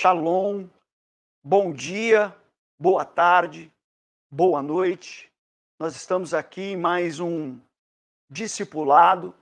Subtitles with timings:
[0.00, 0.68] Shalom,
[1.42, 2.32] bom dia,
[2.78, 3.68] boa tarde,
[4.30, 5.28] boa noite.
[5.76, 7.58] Nós estamos aqui em mais um
[8.30, 9.34] discipulado,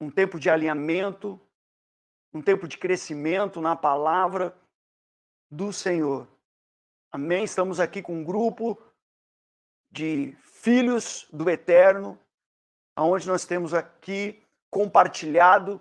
[0.00, 1.40] um tempo de alinhamento,
[2.34, 4.58] um tempo de crescimento na palavra
[5.48, 6.26] do Senhor.
[7.12, 7.44] Amém?
[7.44, 8.76] Estamos aqui com um grupo
[9.88, 12.18] de filhos do Eterno,
[12.96, 15.80] aonde nós temos aqui compartilhado,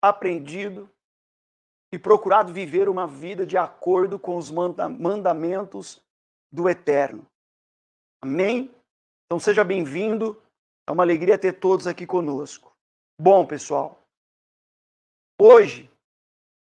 [0.00, 0.88] aprendido
[1.92, 6.02] e procurado viver uma vida de acordo com os mandamentos
[6.50, 7.26] do Eterno.
[8.22, 8.74] Amém?
[9.26, 10.40] Então seja bem-vindo.
[10.88, 12.74] É uma alegria ter todos aqui conosco.
[13.20, 14.02] Bom, pessoal,
[15.38, 15.90] hoje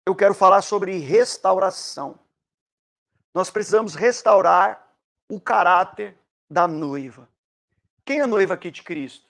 [0.07, 2.19] eu quero falar sobre restauração.
[3.35, 4.93] Nós precisamos restaurar
[5.31, 6.17] o caráter
[6.51, 7.29] da noiva.
[8.05, 9.27] Quem é noiva aqui de Cristo?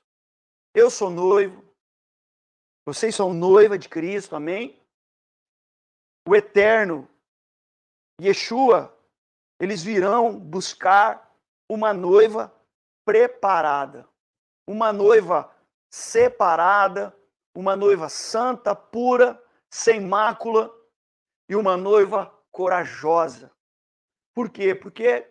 [0.75, 1.63] Eu sou noivo.
[2.87, 4.82] Vocês são noiva de Cristo, amém?
[6.27, 7.09] O eterno,
[8.21, 8.97] Yeshua,
[9.61, 11.35] eles virão buscar
[11.69, 12.53] uma noiva
[13.05, 14.09] preparada,
[14.67, 15.53] uma noiva
[15.91, 17.17] separada,
[17.55, 20.73] uma noiva santa, pura, sem mácula
[21.49, 23.51] e uma noiva corajosa.
[24.35, 24.75] Por quê?
[24.75, 25.29] Porque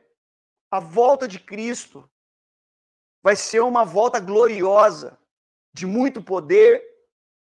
[0.70, 2.10] a volta de Cristo
[3.24, 5.18] vai ser uma volta gloriosa,
[5.74, 6.84] de muito poder,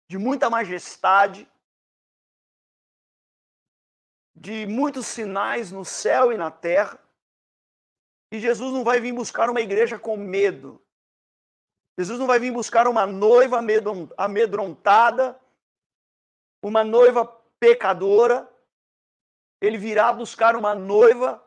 [0.09, 1.50] de muita majestade,
[4.41, 6.99] de muitos sinais no céu e na terra.
[8.33, 10.83] E Jesus não vai vir buscar uma igreja com medo.
[11.99, 13.61] Jesus não vai vir buscar uma noiva
[14.17, 15.39] amedrontada,
[16.63, 17.27] uma noiva
[17.59, 18.51] pecadora.
[19.61, 21.45] Ele virá buscar uma noiva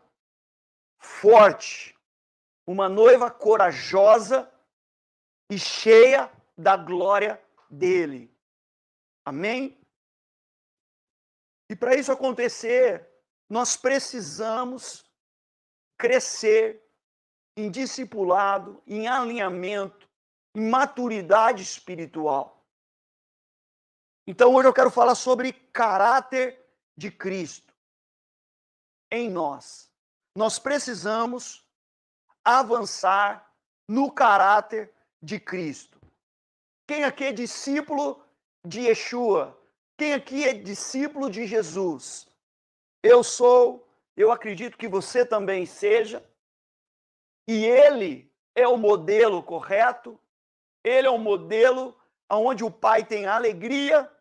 [0.99, 1.97] forte,
[2.67, 4.47] uma noiva corajosa
[5.49, 8.31] e cheia da glória dele.
[9.25, 9.82] Amém?
[11.73, 13.09] E para isso acontecer,
[13.49, 15.03] nós precisamos
[15.97, 16.87] crescer
[17.57, 20.07] em discipulado, em alinhamento,
[20.55, 22.63] em maturidade espiritual.
[24.27, 26.63] Então hoje eu quero falar sobre caráter
[26.95, 27.73] de Cristo
[29.11, 29.91] em nós.
[30.35, 31.67] Nós precisamos
[32.45, 33.51] avançar
[33.89, 35.99] no caráter de Cristo.
[36.87, 38.23] Quem aqui é discípulo
[38.63, 39.59] de Yeshua?
[40.03, 42.27] Quem aqui é discípulo de Jesus?
[43.01, 43.87] Eu sou,
[44.17, 46.21] eu acredito que você também seja.
[47.47, 50.19] E ele é o modelo correto.
[50.83, 51.97] Ele é o modelo
[52.29, 54.11] onde o pai tem alegria,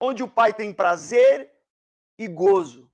[0.00, 1.52] onde o pai tem prazer
[2.16, 2.88] e gozo.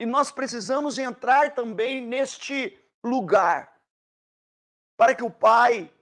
[0.00, 3.78] E nós precisamos entrar também neste lugar
[4.96, 5.92] para que o pai,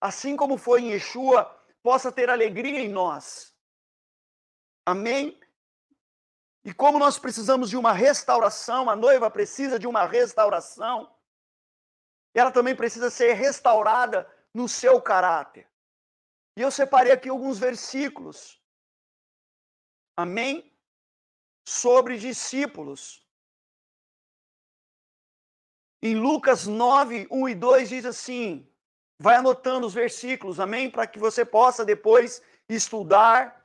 [0.00, 3.57] assim como foi em Yeshua, possa ter alegria em nós.
[4.88, 5.38] Amém?
[6.64, 11.14] E como nós precisamos de uma restauração, a noiva precisa de uma restauração,
[12.32, 15.68] ela também precisa ser restaurada no seu caráter.
[16.56, 18.58] E eu separei aqui alguns versículos.
[20.16, 20.74] Amém?
[21.66, 23.22] Sobre discípulos.
[26.02, 28.66] Em Lucas 9, 1 e 2 diz assim:
[29.18, 30.90] vai anotando os versículos, amém?
[30.90, 32.40] Para que você possa depois
[32.70, 33.57] estudar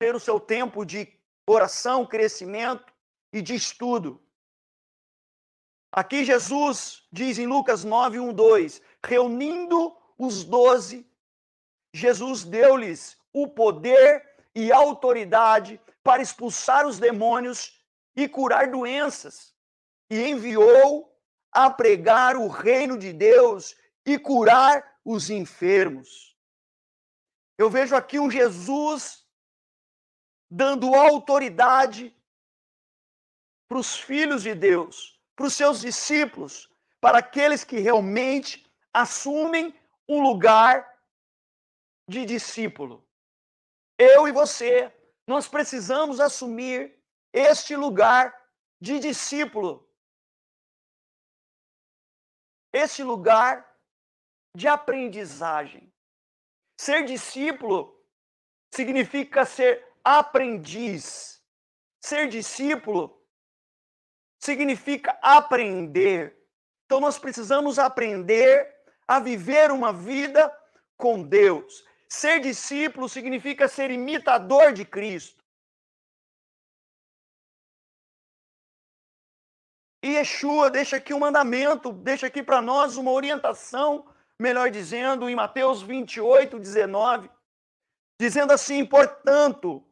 [0.00, 1.06] ter o seu tempo de
[1.46, 2.90] oração, crescimento
[3.30, 4.18] e de estudo.
[5.92, 11.06] Aqui Jesus diz em Lucas 9, 1, 2: reunindo os doze,
[11.92, 17.78] Jesus deu-lhes o poder e autoridade para expulsar os demônios
[18.16, 19.54] e curar doenças,
[20.08, 21.14] e enviou
[21.52, 26.34] a pregar o reino de Deus e curar os enfermos.
[27.58, 29.19] Eu vejo aqui um Jesus
[30.50, 32.14] dando autoridade
[33.68, 36.68] para os filhos de Deus, para os seus discípulos,
[37.00, 41.00] para aqueles que realmente assumem um lugar
[42.08, 43.06] de discípulo.
[43.96, 44.92] Eu e você,
[45.26, 47.00] nós precisamos assumir
[47.32, 48.34] este lugar
[48.80, 49.88] de discípulo.
[52.72, 53.70] Este lugar
[54.56, 55.92] de aprendizagem.
[56.80, 58.04] Ser discípulo
[58.74, 61.42] significa ser aprendiz.
[62.00, 63.20] Ser discípulo
[64.38, 66.36] significa aprender.
[66.86, 68.68] Então nós precisamos aprender
[69.06, 70.52] a viver uma vida
[70.96, 71.84] com Deus.
[72.08, 75.40] Ser discípulo significa ser imitador de Cristo.
[80.02, 84.06] E Yeshua deixa aqui um mandamento, deixa aqui para nós uma orientação,
[84.38, 87.30] melhor dizendo, em Mateus 28, 19,
[88.18, 89.84] dizendo assim: portanto,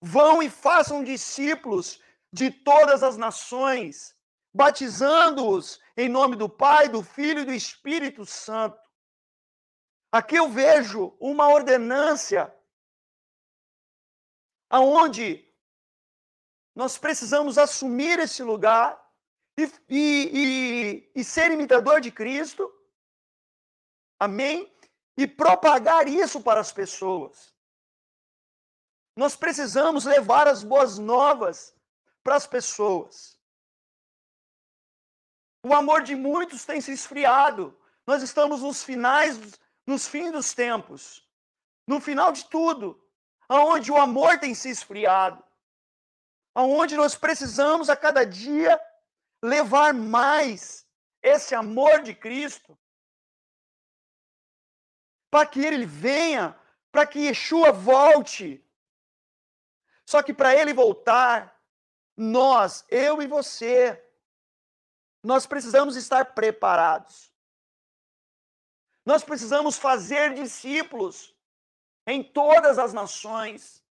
[0.00, 2.00] Vão e façam discípulos
[2.32, 4.16] de todas as nações,
[4.54, 8.80] batizando-os em nome do Pai, do Filho e do Espírito Santo.
[10.12, 12.52] Aqui eu vejo uma ordenância
[14.68, 15.46] aonde
[16.74, 18.98] nós precisamos assumir esse lugar
[19.58, 22.72] e, e, e, e ser imitador de Cristo.
[24.18, 24.72] Amém?
[25.16, 27.54] E propagar isso para as pessoas.
[29.20, 31.76] Nós precisamos levar as boas novas
[32.24, 33.38] para as pessoas.
[35.62, 37.78] O amor de muitos tem se esfriado.
[38.06, 39.38] Nós estamos nos finais,
[39.86, 41.28] nos fins dos tempos.
[41.86, 42.98] No final de tudo,
[43.46, 45.44] aonde o amor tem se esfriado.
[46.54, 48.80] Aonde nós precisamos a cada dia
[49.44, 50.86] levar mais
[51.22, 52.74] esse amor de Cristo
[55.30, 56.58] para que ele venha,
[56.90, 58.64] para que Yeshua volte.
[60.10, 61.56] Só que para ele voltar,
[62.16, 64.04] nós, eu e você,
[65.22, 67.32] nós precisamos estar preparados.
[69.06, 71.32] Nós precisamos fazer discípulos
[72.08, 73.84] em todas as nações.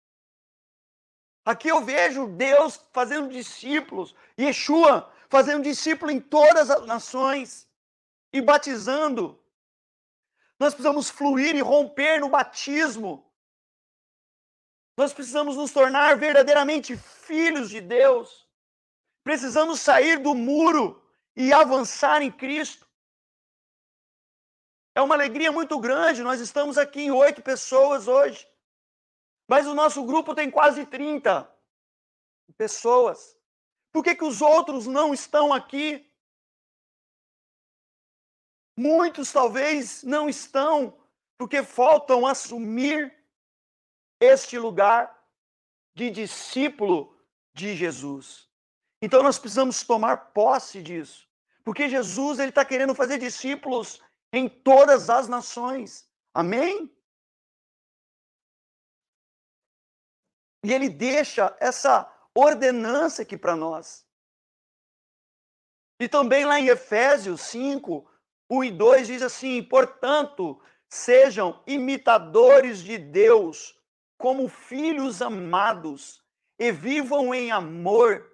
[1.45, 7.65] Aqui eu vejo Deus fazendo discípulos, Yeshua fazendo discípulo em todas as nações
[8.33, 9.41] e batizando.
[10.59, 13.28] Nós precisamos fluir e romper no batismo.
[14.99, 18.45] Nós precisamos nos tornar verdadeiramente filhos de Deus.
[19.23, 21.01] Precisamos sair do muro
[21.37, 22.85] e avançar em Cristo.
[24.93, 26.21] É uma alegria muito grande.
[26.21, 28.45] Nós estamos aqui em oito pessoas hoje.
[29.47, 31.49] Mas o nosso grupo tem quase 30
[32.57, 33.37] pessoas.
[33.93, 36.11] Por que, que os outros não estão aqui?
[38.77, 40.93] Muitos talvez não estão
[41.37, 43.17] porque faltam assumir
[44.19, 45.15] este lugar
[45.95, 47.17] de discípulo
[47.53, 48.49] de Jesus.
[49.01, 51.27] Então nós precisamos tomar posse disso,
[51.63, 54.01] porque Jesus ele está querendo fazer discípulos
[54.31, 56.07] em todas as nações.
[56.33, 56.93] Amém?
[60.63, 64.05] E ele deixa essa ordenança aqui para nós.
[65.99, 68.09] E também lá em Efésios 5,
[68.49, 73.78] 1 e 2 diz assim: portanto, sejam imitadores de Deus
[74.19, 76.21] como filhos amados
[76.59, 78.29] e vivam em amor,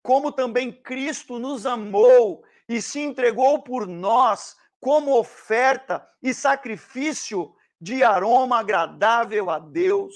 [0.00, 8.04] como também Cristo nos amou e se entregou por nós como oferta e sacrifício de
[8.04, 10.14] aroma agradável a Deus.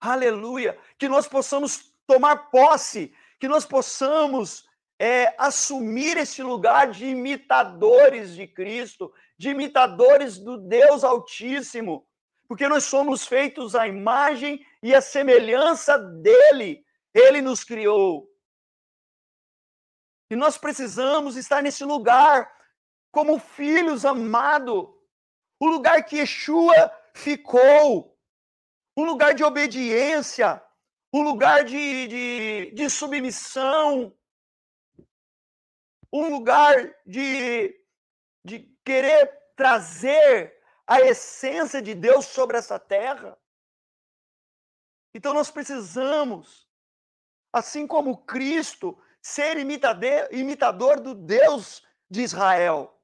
[0.00, 0.78] Aleluia!
[0.96, 4.66] Que nós possamos tomar posse, que nós possamos
[4.98, 12.07] é, assumir esse lugar de imitadores de Cristo, de imitadores do Deus Altíssimo,
[12.48, 16.82] porque nós somos feitos à imagem e à semelhança dele.
[17.12, 18.26] Ele nos criou.
[20.30, 22.50] E nós precisamos estar nesse lugar
[23.10, 24.88] como filhos amados,
[25.60, 28.16] o lugar que Yeshua ficou
[28.96, 30.62] um lugar de obediência,
[31.12, 34.16] um lugar de, de, de submissão,
[36.12, 37.74] um lugar de,
[38.44, 40.57] de querer trazer
[40.88, 43.38] a essência de Deus sobre essa terra.
[45.14, 46.66] Então nós precisamos,
[47.52, 52.98] assim como Cristo, ser imitador, do Deus de Israel,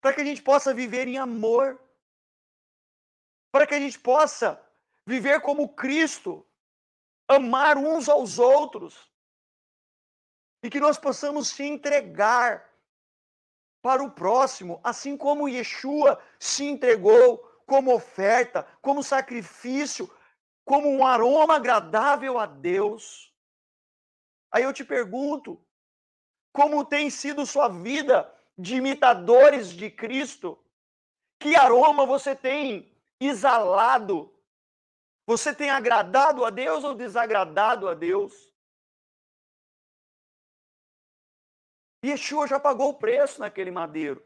[0.00, 1.80] para que a gente possa viver em amor,
[3.52, 4.60] para que a gente possa
[5.06, 6.44] viver como Cristo,
[7.28, 9.08] amar uns aos outros,
[10.64, 12.67] e que nós possamos se entregar
[13.88, 20.14] para o próximo, assim como Yeshua se entregou como oferta, como sacrifício,
[20.62, 23.32] como um aroma agradável a Deus.
[24.52, 25.58] Aí eu te pergunto,
[26.52, 30.62] como tem sido sua vida de imitadores de Cristo?
[31.38, 34.30] Que aroma você tem exalado
[35.26, 38.47] você tem agradado a Deus ou desagradado a Deus?
[42.04, 44.24] Yeshua já pagou o preço naquele madeiro.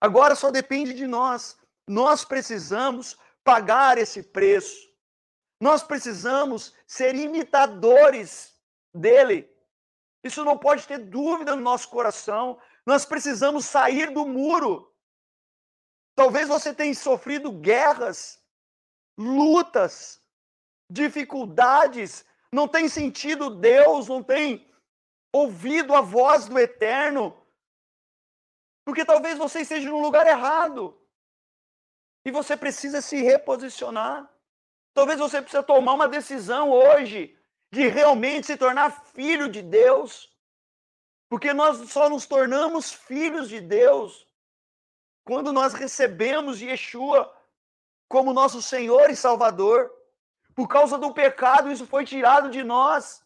[0.00, 1.58] Agora só depende de nós.
[1.86, 4.90] Nós precisamos pagar esse preço.
[5.60, 8.56] Nós precisamos ser imitadores
[8.94, 9.48] dele.
[10.24, 12.58] Isso não pode ter dúvida no nosso coração.
[12.86, 14.92] Nós precisamos sair do muro.
[16.14, 18.42] Talvez você tenha sofrido guerras,
[19.16, 20.20] lutas,
[20.90, 24.70] dificuldades, não tem sentido Deus, não tem
[25.32, 27.36] ouvido a voz do eterno.
[28.84, 30.98] Porque talvez você esteja no lugar errado.
[32.24, 34.30] E você precisa se reposicionar.
[34.94, 37.36] Talvez você precise tomar uma decisão hoje
[37.72, 40.30] de realmente se tornar filho de Deus.
[41.28, 44.28] Porque nós só nos tornamos filhos de Deus
[45.24, 47.32] quando nós recebemos Yeshua
[48.08, 49.90] como nosso Senhor e Salvador.
[50.54, 53.21] Por causa do pecado, isso foi tirado de nós.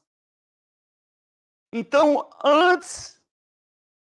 [1.73, 3.21] Então, antes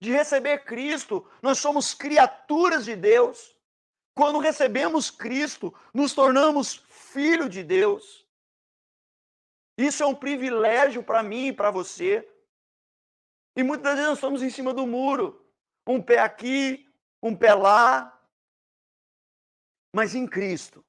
[0.01, 3.55] de receber Cristo, nós somos criaturas de Deus.
[4.15, 8.27] Quando recebemos Cristo, nos tornamos filho de Deus.
[9.79, 12.29] Isso é um privilégio para mim e para você.
[13.57, 15.47] E muitas vezes nós estamos em cima do muro,
[15.87, 16.89] um pé aqui,
[17.23, 18.19] um pé lá.
[19.95, 20.85] Mas em Cristo,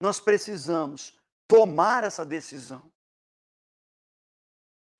[0.00, 1.16] nós precisamos
[1.46, 2.90] tomar essa decisão.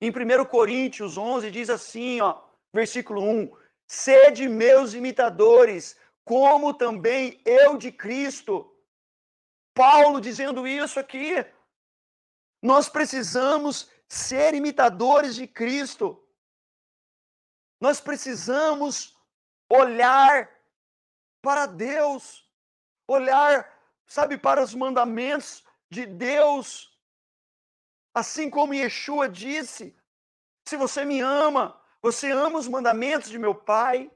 [0.01, 2.41] Em 1 Coríntios 11 diz assim, ó,
[2.73, 3.51] versículo 1:
[3.87, 8.73] Sede meus imitadores, como também eu de Cristo.
[9.73, 11.45] Paulo dizendo isso aqui.
[12.61, 16.21] Nós precisamos ser imitadores de Cristo.
[17.79, 19.17] Nós precisamos
[19.69, 20.49] olhar
[21.41, 22.45] para Deus,
[23.07, 23.71] olhar,
[24.05, 26.98] sabe, para os mandamentos de Deus.
[28.13, 29.95] Assim como Yeshua disse:
[30.65, 34.11] se você me ama, você ama os mandamentos de meu Pai.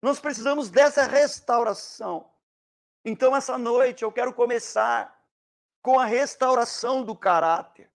[0.00, 2.28] Nós precisamos dessa restauração.
[3.04, 5.20] Então, essa noite, eu quero começar
[5.80, 7.90] com a restauração do caráter.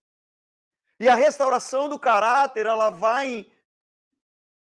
[1.00, 3.52] E a restauração do caráter, ela vai em,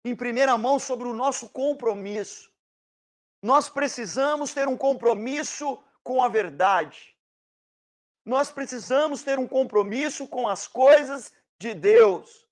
[0.06, 2.52] em primeira mão sobre o nosso compromisso.
[3.42, 7.16] Nós precisamos ter um compromisso com a verdade.
[8.30, 12.48] Nós precisamos ter um compromisso com as coisas de Deus.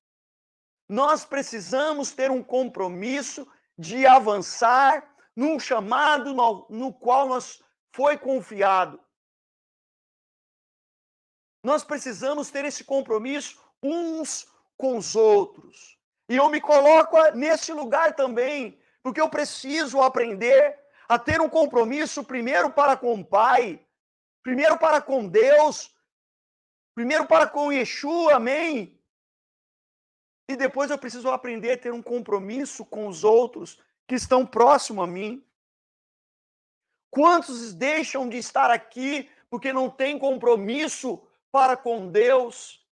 [0.89, 7.61] Nós precisamos ter um compromisso de avançar num chamado no, no qual nós
[7.93, 8.99] foi confiado.
[11.63, 15.95] Nós precisamos ter esse compromisso uns com os outros.
[16.27, 20.75] E eu me coloco nesse lugar também, porque eu preciso aprender
[21.07, 23.86] a ter um compromisso primeiro para com o Pai,
[24.47, 25.93] primeiro para com Deus,
[26.95, 28.97] primeiro para com Yeshua, amém?
[30.47, 33.77] E depois eu preciso aprender a ter um compromisso com os outros
[34.07, 35.45] que estão próximo a mim.
[37.11, 42.87] Quantos deixam de estar aqui porque não têm compromisso para com Deus?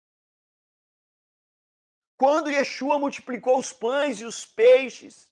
[2.17, 5.31] Quando Yeshua multiplicou os pães e os peixes,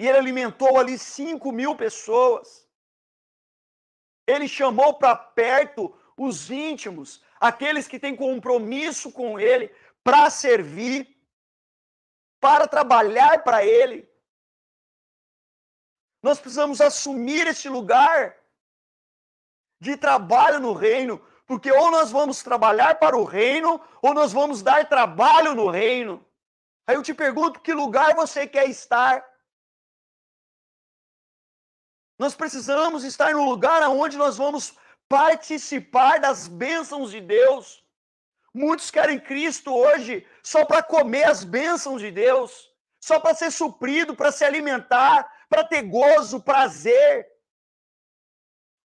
[0.00, 2.61] e ele alimentou ali cinco mil pessoas,
[4.26, 9.74] ele chamou para perto os íntimos, aqueles que têm compromisso com ele,
[10.04, 11.16] para servir,
[12.40, 14.08] para trabalhar para ele.
[16.22, 18.36] Nós precisamos assumir esse lugar
[19.80, 24.62] de trabalho no reino, porque ou nós vamos trabalhar para o reino, ou nós vamos
[24.62, 26.24] dar trabalho no reino.
[26.86, 29.24] Aí eu te pergunto, que lugar você quer estar?
[32.18, 34.76] Nós precisamos estar no lugar onde nós vamos
[35.08, 37.84] participar das bênçãos de Deus.
[38.54, 44.14] Muitos querem Cristo hoje só para comer as bênçãos de Deus, só para ser suprido,
[44.14, 47.26] para se alimentar, para ter gozo, prazer.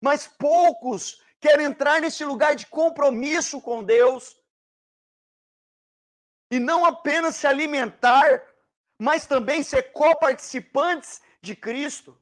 [0.00, 4.36] Mas poucos querem entrar nesse lugar de compromisso com Deus.
[6.50, 8.42] E não apenas se alimentar,
[8.98, 12.16] mas também ser coparticipantes de Cristo.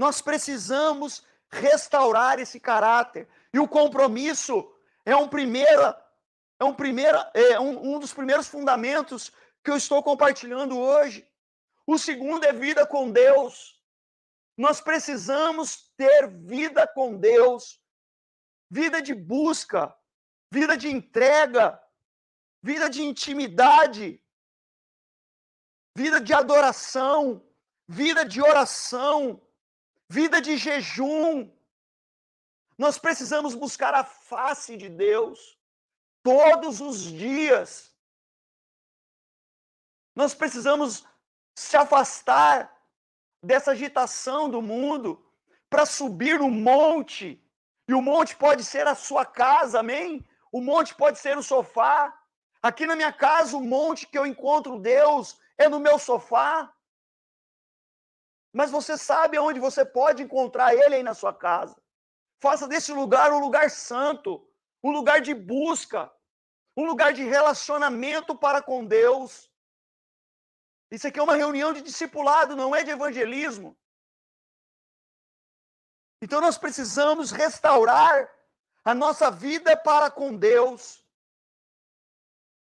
[0.00, 3.28] Nós precisamos restaurar esse caráter.
[3.52, 4.66] E o compromisso
[5.04, 5.94] é um primeiro,
[6.58, 9.30] é um primeiro, é um, um dos primeiros fundamentos
[9.62, 11.28] que eu estou compartilhando hoje.
[11.86, 13.78] O segundo é vida com Deus.
[14.56, 17.78] Nós precisamos ter vida com Deus,
[18.70, 19.94] vida de busca,
[20.50, 21.78] vida de entrega,
[22.62, 24.18] vida de intimidade,
[25.94, 27.44] vida de adoração,
[27.86, 29.42] vida de oração,
[30.10, 31.48] vida de jejum.
[32.76, 35.56] Nós precisamos buscar a face de Deus
[36.20, 37.94] todos os dias.
[40.12, 41.06] Nós precisamos
[41.54, 42.76] se afastar
[43.40, 45.24] dessa agitação do mundo
[45.70, 47.40] para subir no monte.
[47.86, 50.26] E o monte pode ser a sua casa, amém?
[50.50, 52.12] O monte pode ser o sofá.
[52.60, 56.74] Aqui na minha casa, o monte que eu encontro Deus é no meu sofá.
[58.52, 61.80] Mas você sabe onde você pode encontrar Ele aí na sua casa.
[62.40, 64.46] Faça desse lugar um lugar santo,
[64.82, 66.10] um lugar de busca,
[66.76, 69.50] um lugar de relacionamento para com Deus.
[70.90, 73.76] Isso aqui é uma reunião de discipulado, não é de evangelismo.
[76.22, 78.28] Então nós precisamos restaurar
[78.84, 81.04] a nossa vida para com Deus.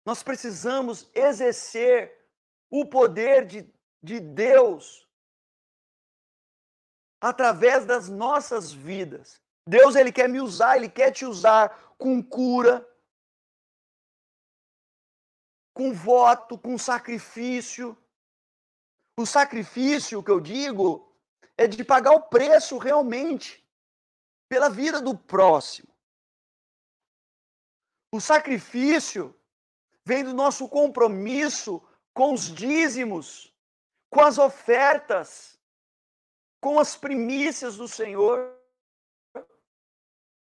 [0.06, 2.26] Nós precisamos exercer
[2.70, 3.72] o poder de,
[4.02, 5.03] de Deus
[7.24, 9.40] através das nossas vidas.
[9.66, 12.86] Deus ele quer me usar, ele quer te usar com cura,
[15.72, 17.96] com voto, com sacrifício.
[19.18, 21.10] O sacrifício que eu digo
[21.56, 23.66] é de pagar o preço realmente
[24.46, 25.88] pela vida do próximo.
[28.12, 29.34] O sacrifício
[30.04, 33.50] vem do nosso compromisso com os dízimos,
[34.10, 35.53] com as ofertas,
[36.64, 38.59] com as primícias do Senhor.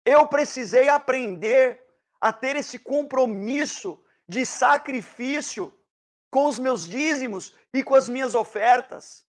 [0.02, 1.78] Eu precisei aprender
[2.18, 5.78] a ter esse compromisso de sacrifício
[6.30, 9.26] com os meus dízimos e com as minhas ofertas.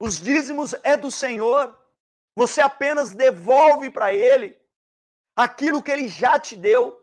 [0.00, 1.78] Os dízimos é do Senhor.
[2.34, 4.60] Você apenas devolve para Ele
[5.36, 7.00] aquilo que Ele já te deu.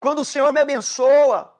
[0.00, 1.54] Quando o Senhor me abençoa,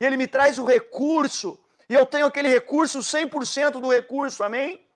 [0.00, 4.88] Ele me traz o recurso, e eu tenho aquele recurso, 100% do recurso, amém?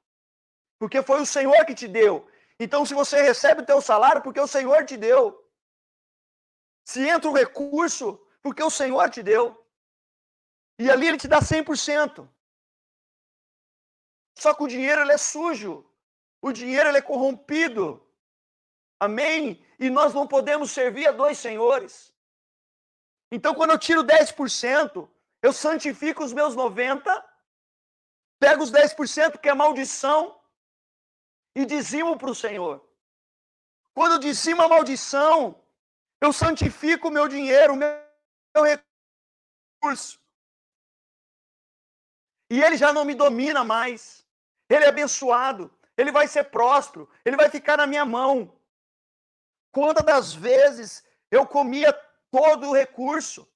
[0.79, 2.25] Porque foi o Senhor que te deu.
[2.57, 5.45] Então, se você recebe o teu salário, porque o Senhor te deu.
[6.85, 9.61] Se entra o recurso, porque o Senhor te deu.
[10.79, 12.29] E ali ele te dá 100%.
[14.39, 15.85] Só que o dinheiro ele é sujo.
[16.41, 18.07] O dinheiro ele é corrompido.
[19.01, 19.67] Amém?
[19.81, 22.15] E nós não podemos servir a dois senhores.
[23.33, 25.09] Então, quando eu tiro 10%,
[25.45, 27.23] eu santifico os meus 90%,
[28.41, 30.41] pego os 10% que é maldição
[31.55, 32.83] e dizimo para o Senhor.
[33.93, 35.63] Quando eu dizimo a maldição,
[36.19, 38.65] eu santifico o meu dinheiro, o meu
[39.83, 40.19] recurso.
[42.51, 44.27] E ele já não me domina mais.
[44.71, 45.71] Ele é abençoado.
[45.95, 47.07] Ele vai ser próspero.
[47.23, 48.59] Ele vai ficar na minha mão.
[49.71, 51.93] Quantas das vezes eu comia
[52.31, 53.47] todo o recurso,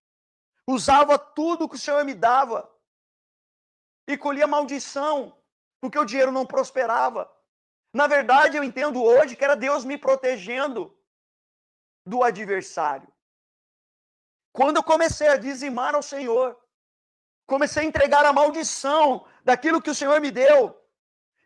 [0.68, 2.70] usava tudo que o Senhor me dava
[4.06, 5.34] e colhia maldição,
[5.80, 7.30] porque o dinheiro não prosperava.
[7.92, 10.94] Na verdade, eu entendo hoje que era Deus me protegendo
[12.06, 13.10] do adversário.
[14.52, 16.58] Quando eu comecei a dizimar ao Senhor,
[17.46, 20.78] comecei a entregar a maldição daquilo que o Senhor me deu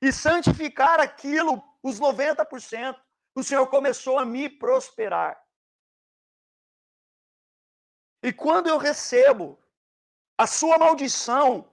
[0.00, 3.00] e santificar aquilo, os 90%,
[3.37, 5.40] o Senhor começou a me prosperar.
[8.22, 9.58] E quando eu recebo
[10.38, 11.68] a sua maldição,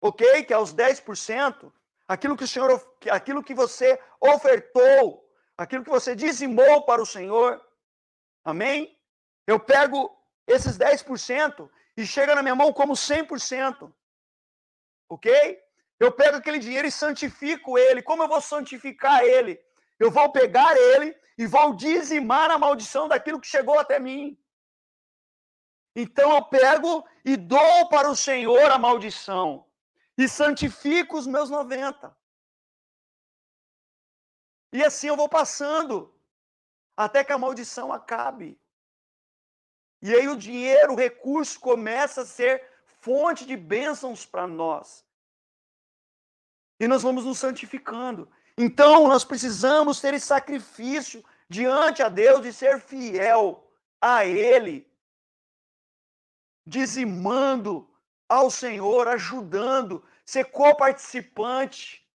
[0.00, 0.44] ok?
[0.44, 1.72] Que é os 10%,
[2.08, 7.60] aquilo que o Senhor, aquilo que você ofertou, aquilo que você dizimou para o Senhor,
[8.44, 8.98] amém?
[9.46, 10.16] Eu pego
[10.46, 13.92] esses 10% e chega na minha mão como 100%,
[15.08, 15.62] ok?
[16.00, 18.02] Eu pego aquele dinheiro e santifico ele.
[18.02, 19.60] Como eu vou santificar ele?
[19.98, 24.36] Eu vou pegar ele e vou dizimar a maldição daquilo que chegou até mim.
[25.94, 29.66] Então eu pego e dou para o Senhor a maldição
[30.18, 32.16] e santifico os meus 90.
[34.72, 36.12] E assim eu vou passando
[36.96, 38.58] até que a maldição acabe.
[40.02, 42.62] E aí o dinheiro, o recurso começa a ser
[43.00, 45.04] fonte de bênçãos para nós.
[46.78, 48.28] E nós vamos nos santificando.
[48.58, 54.90] Então nós precisamos ter esse sacrifício diante a Deus e ser fiel a Ele,
[56.66, 57.88] dizimando
[58.28, 62.06] ao Senhor, ajudando, ser coparticipante.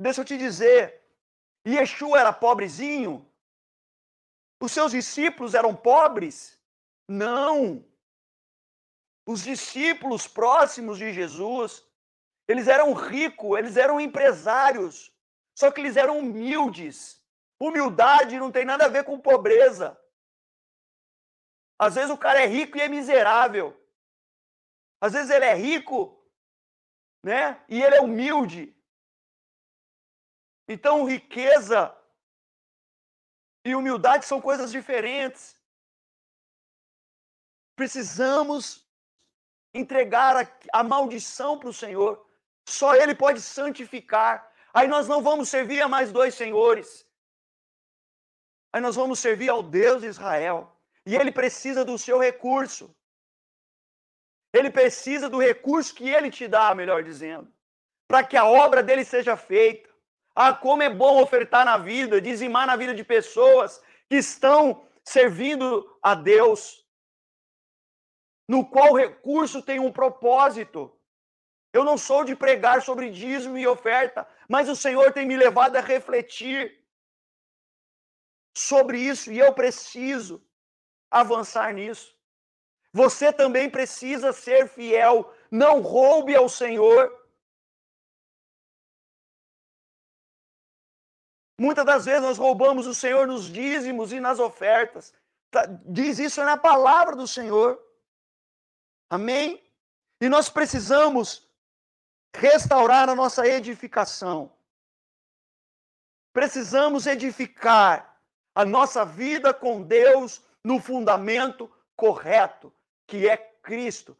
[0.00, 1.02] Deixa eu te dizer,
[1.66, 3.28] Yeshua era pobrezinho?
[4.62, 6.58] Os seus discípulos eram pobres?
[7.08, 7.84] Não.
[9.26, 11.84] Os discípulos próximos de Jesus,
[12.48, 15.12] eles eram ricos, eles eram empresários,
[15.54, 17.22] só que eles eram humildes.
[17.60, 19.98] Humildade não tem nada a ver com pobreza.
[21.78, 23.78] Às vezes o cara é rico e é miserável.
[25.00, 26.20] Às vezes ele é rico,
[27.22, 27.62] né?
[27.68, 28.74] E ele é humilde.
[30.66, 31.96] Então, riqueza
[33.64, 35.56] e humildade são coisas diferentes.
[37.76, 38.86] Precisamos
[39.72, 42.26] entregar a, a maldição para o Senhor.
[42.68, 44.52] Só Ele pode santificar.
[44.74, 47.06] Aí nós não vamos servir a mais dois senhores.
[48.72, 50.77] Aí nós vamos servir ao Deus de Israel.
[51.08, 52.94] E Ele precisa do seu recurso.
[54.52, 57.50] Ele precisa do recurso que ele te dá, melhor dizendo,
[58.06, 59.88] para que a obra dele seja feita.
[60.34, 65.98] Ah, como é bom ofertar na vida, dizimar na vida de pessoas que estão servindo
[66.02, 66.86] a Deus,
[68.46, 70.94] no qual o recurso tem um propósito.
[71.72, 75.76] Eu não sou de pregar sobre dízimo e oferta, mas o Senhor tem me levado
[75.76, 76.84] a refletir
[78.54, 80.46] sobre isso e eu preciso
[81.10, 82.16] avançar nisso.
[82.92, 85.32] Você também precisa ser fiel.
[85.50, 87.12] Não roube ao Senhor.
[91.60, 95.12] Muitas das vezes nós roubamos o Senhor nos dízimos e nas ofertas.
[95.50, 97.82] Tá, diz isso na palavra do Senhor.
[99.10, 99.62] Amém?
[100.20, 101.48] E nós precisamos
[102.34, 104.52] restaurar a nossa edificação.
[106.32, 108.20] Precisamos edificar
[108.54, 112.72] a nossa vida com Deus no fundamento correto,
[113.06, 114.16] que é Cristo.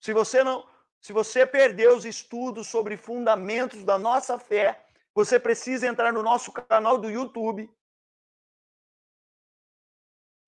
[0.00, 0.66] Se você não,
[1.00, 6.52] se você perdeu os estudos sobre fundamentos da nossa fé, você precisa entrar no nosso
[6.52, 7.70] canal do YouTube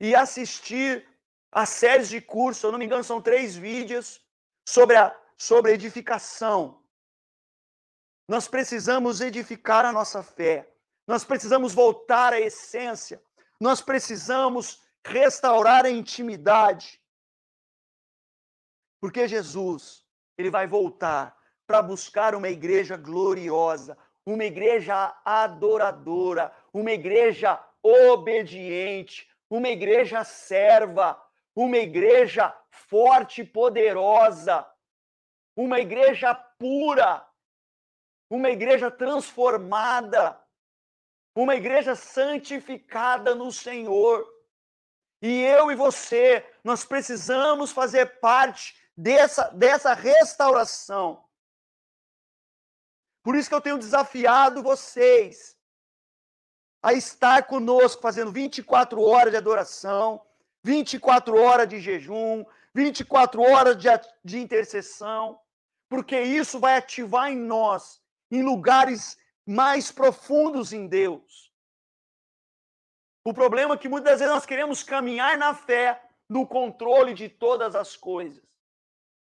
[0.00, 1.06] e assistir
[1.50, 4.20] a séries de curso, se eu não me engano, são três vídeos
[4.64, 6.82] sobre a sobre edificação.
[8.26, 10.68] Nós precisamos edificar a nossa fé.
[11.06, 13.22] Nós precisamos voltar à essência.
[13.58, 17.00] Nós precisamos restaurar a intimidade.
[19.00, 20.04] Porque Jesus,
[20.36, 29.68] ele vai voltar para buscar uma igreja gloriosa, uma igreja adoradora, uma igreja obediente, uma
[29.68, 31.20] igreja serva,
[31.54, 34.66] uma igreja forte e poderosa,
[35.56, 37.26] uma igreja pura,
[38.30, 40.38] uma igreja transformada,
[41.34, 44.26] uma igreja santificada no Senhor.
[45.20, 51.24] E eu e você, nós precisamos fazer parte dessa, dessa restauração.
[53.22, 55.56] Por isso que eu tenho desafiado vocês
[56.82, 60.24] a estar conosco, fazendo 24 horas de adoração,
[60.62, 63.88] 24 horas de jejum, 24 horas de,
[64.24, 65.40] de intercessão,
[65.88, 68.00] porque isso vai ativar em nós,
[68.30, 71.47] em lugares mais profundos em Deus.
[73.24, 77.74] O problema é que muitas vezes nós queremos caminhar na fé, no controle de todas
[77.74, 78.42] as coisas.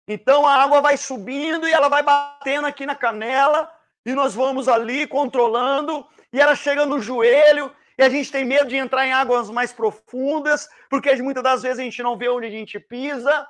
[0.09, 3.73] Então a água vai subindo e ela vai batendo aqui na canela,
[4.05, 8.69] e nós vamos ali controlando, e ela chega no joelho, e a gente tem medo
[8.69, 12.47] de entrar em águas mais profundas, porque muitas das vezes a gente não vê onde
[12.47, 13.49] a gente pisa.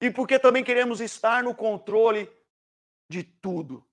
[0.00, 2.30] E porque também queremos estar no controle
[3.10, 3.84] de tudo.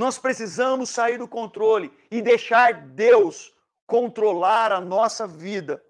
[0.00, 3.54] Nós precisamos sair do controle e deixar Deus
[3.86, 5.84] controlar a nossa vida.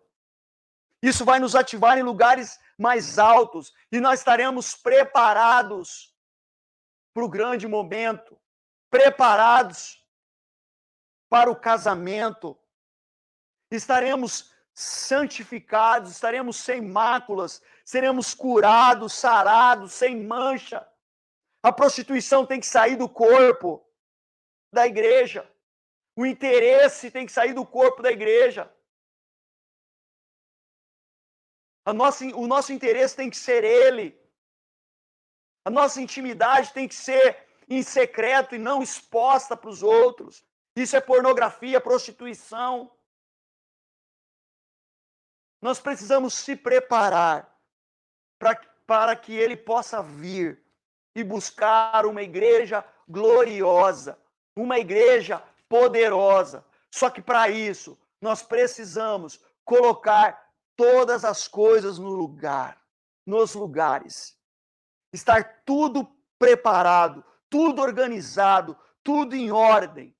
[1.00, 6.12] Isso vai nos ativar em lugares mais altos e nós estaremos preparados
[7.14, 8.36] para o grande momento,
[8.90, 10.04] preparados
[11.28, 12.58] para o casamento,
[13.70, 20.84] estaremos santificados, estaremos sem máculas, seremos curados, sarados, sem mancha.
[21.62, 23.86] A prostituição tem que sair do corpo
[24.72, 25.50] da igreja.
[26.16, 28.72] O interesse tem que sair do corpo da igreja.
[31.94, 34.18] Nossa, o nosso interesse tem que ser Ele.
[35.64, 40.44] A nossa intimidade tem que ser em secreto e não exposta para os outros.
[40.74, 42.90] Isso é pornografia, prostituição.
[45.60, 47.54] Nós precisamos se preparar
[48.38, 48.56] pra,
[48.86, 50.62] para que Ele possa vir
[51.14, 54.18] e buscar uma igreja gloriosa,
[54.56, 56.64] uma igreja poderosa.
[56.90, 62.82] Só que para isso, nós precisamos colocar todas as coisas no lugar,
[63.24, 64.36] nos lugares.
[65.12, 70.16] Estar tudo preparado, tudo organizado, tudo em ordem,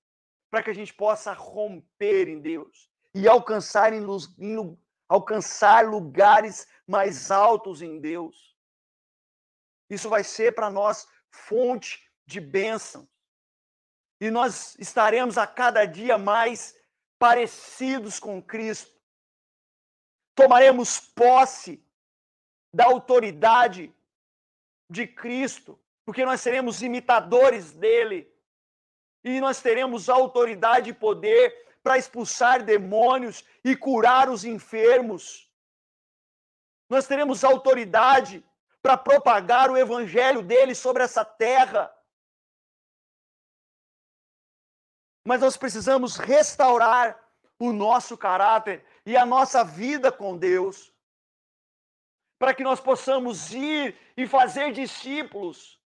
[0.51, 4.05] para que a gente possa romper em Deus e alcançar, em,
[4.39, 8.57] em, alcançar lugares mais altos em Deus.
[9.89, 13.09] Isso vai ser para nós fonte de bênção
[14.21, 16.77] e nós estaremos a cada dia mais
[17.19, 18.95] parecidos com Cristo.
[20.35, 21.83] Tomaremos posse
[22.73, 23.95] da autoridade
[24.89, 28.31] de Cristo, porque nós seremos imitadores dele.
[29.25, 35.51] E nós teremos autoridade e poder para expulsar demônios e curar os enfermos.
[36.89, 38.45] Nós teremos autoridade
[38.83, 41.95] para propagar o evangelho dele sobre essa terra.
[45.25, 47.19] Mas nós precisamos restaurar
[47.59, 50.93] o nosso caráter e a nossa vida com Deus,
[52.39, 55.79] para que nós possamos ir e fazer discípulos.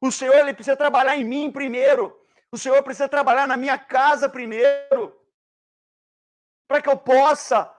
[0.00, 2.20] O Senhor ele precisa trabalhar em mim primeiro.
[2.50, 5.20] O Senhor precisa trabalhar na minha casa primeiro,
[6.68, 7.74] para que eu possa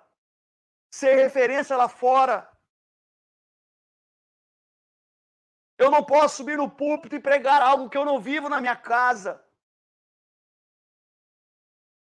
[0.91, 2.49] ser referência lá fora.
[5.77, 8.75] Eu não posso subir no púlpito e pregar algo que eu não vivo na minha
[8.75, 9.43] casa.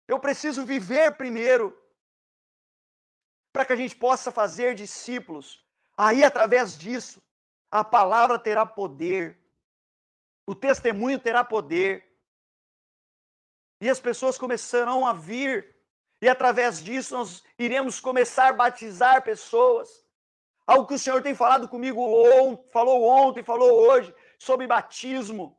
[0.09, 1.79] Eu preciso viver primeiro
[3.53, 5.63] para que a gente possa fazer discípulos.
[5.95, 7.21] Aí, através disso,
[7.69, 9.39] a palavra terá poder,
[10.47, 12.03] o testemunho terá poder,
[13.79, 15.75] e as pessoas começarão a vir,
[16.19, 20.03] e através disso nós iremos começar a batizar pessoas.
[20.65, 22.01] Algo que o Senhor tem falado comigo,
[22.73, 25.55] falou ontem, falou hoje, sobre batismo.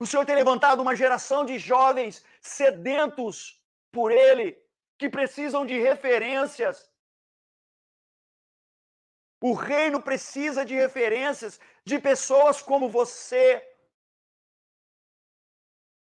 [0.00, 4.56] O Senhor tem levantado uma geração de jovens sedentos por Ele,
[4.96, 6.88] que precisam de referências.
[9.40, 13.64] O reino precisa de referências, de pessoas como você.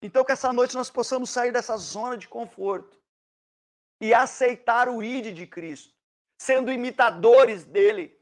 [0.03, 3.01] Então, que essa noite nós possamos sair dessa zona de conforto
[4.01, 5.95] e aceitar o ID de Cristo,
[6.39, 8.19] sendo imitadores dele,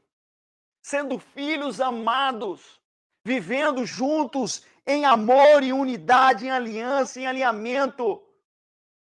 [0.81, 2.79] sendo filhos amados,
[3.25, 8.21] vivendo juntos em amor, em unidade, em aliança, em alinhamento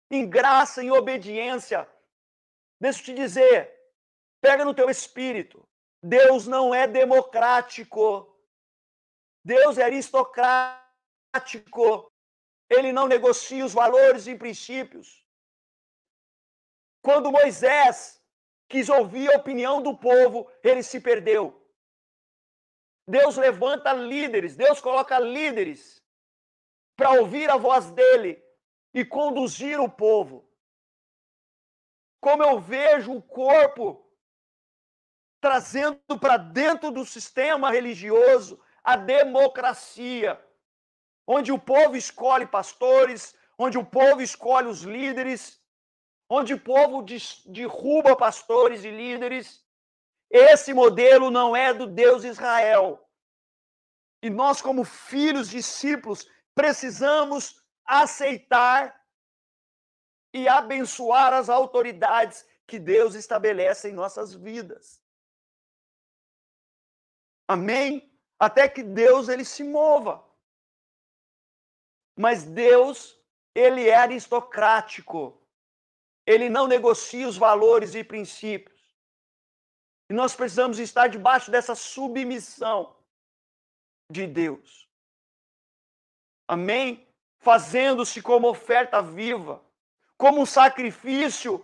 [0.10, 1.88] em graça, em obediência.
[2.80, 3.74] Deixa eu te dizer,
[4.42, 5.68] pega no teu espírito.
[6.02, 8.34] Deus não é democrático.
[9.44, 10.82] Deus é aristocrático.
[12.70, 15.26] Ele não negocia os valores e princípios.
[17.02, 18.22] Quando Moisés
[18.68, 21.66] quis ouvir a opinião do povo, ele se perdeu.
[23.08, 26.04] Deus levanta líderes, Deus coloca líderes
[26.98, 28.44] para ouvir a voz dele
[28.94, 30.50] e conduzir o povo.
[32.20, 34.04] Como eu vejo o corpo
[35.40, 40.44] trazendo para dentro do sistema religioso a democracia,
[41.26, 45.62] onde o povo escolhe pastores, onde o povo escolhe os líderes,
[46.30, 47.06] onde o povo
[47.46, 49.66] derruba pastores e líderes.
[50.30, 53.08] Esse modelo não é do Deus Israel.
[54.22, 59.00] E nós, como filhos, discípulos, precisamos aceitar
[60.34, 65.02] e abençoar as autoridades que Deus estabelece em nossas vidas.
[67.48, 68.12] Amém?
[68.38, 70.24] Até que Deus ele se mova.
[72.16, 73.18] Mas Deus,
[73.56, 75.42] ele é aristocrático.
[76.26, 78.77] Ele não negocia os valores e princípios.
[80.10, 82.96] E nós precisamos estar debaixo dessa submissão
[84.10, 84.88] de Deus.
[86.48, 87.08] Amém?
[87.40, 89.64] fazendo-se como oferta viva,
[90.18, 91.64] como um sacrifício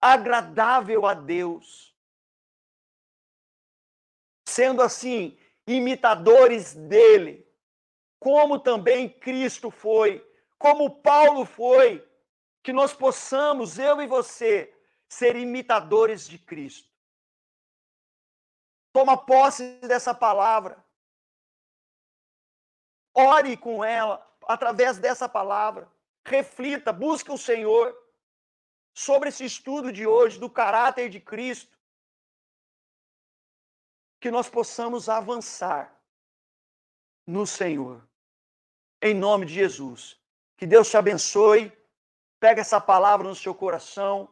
[0.00, 1.94] agradável a Deus.
[4.48, 7.46] Sendo assim, imitadores dele,
[8.18, 10.26] como também Cristo foi,
[10.58, 12.02] como Paulo foi,
[12.62, 14.74] que nós possamos, eu e você,
[15.08, 16.87] ser imitadores de Cristo.
[18.98, 20.84] Toma posse dessa palavra.
[23.14, 25.88] Ore com ela, através dessa palavra.
[26.26, 27.96] Reflita, busque o Senhor
[28.92, 31.78] sobre esse estudo de hoje do caráter de Cristo.
[34.20, 35.96] Que nós possamos avançar
[37.24, 38.04] no Senhor.
[39.00, 40.20] Em nome de Jesus.
[40.56, 41.72] Que Deus te abençoe.
[42.40, 44.28] Pega essa palavra no seu coração.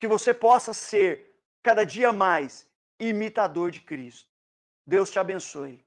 [0.00, 2.68] Que você possa ser cada dia mais
[3.08, 4.30] imitador de Cristo.
[4.86, 5.84] Deus te abençoe.